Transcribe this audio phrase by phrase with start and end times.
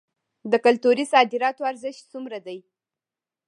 [0.51, 2.57] د کلتوري صادراتو ارزښت څومره دی؟